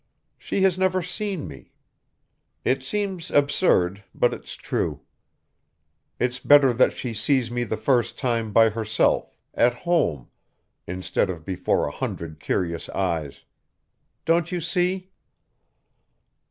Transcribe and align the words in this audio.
She 0.39 0.61
has 0.63 0.79
never 0.79 1.03
seen 1.03 1.47
me. 1.47 1.73
It 2.65 2.81
seems 2.81 3.29
absurd, 3.29 4.03
but 4.15 4.33
it's 4.33 4.55
true. 4.55 5.01
It's 6.17 6.39
better 6.39 6.73
that 6.73 6.91
she 6.91 7.13
sees 7.13 7.51
me 7.51 7.63
the 7.65 7.77
first 7.77 8.17
time 8.17 8.51
by 8.51 8.71
herself, 8.71 9.31
at 9.53 9.75
home, 9.75 10.31
instead 10.87 11.29
of 11.29 11.45
before 11.45 11.85
a 11.85 11.91
hundred 11.91 12.39
curious 12.39 12.89
eyes. 12.89 13.41
Don't 14.25 14.51
you 14.51 14.59
see?" 14.59 15.11